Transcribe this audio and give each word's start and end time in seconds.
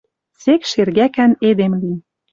Сек 0.41 0.61
шергӓкӓн 0.71 1.31
эдем 1.47 1.73
лин. 1.81 1.99